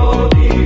[0.00, 0.59] body.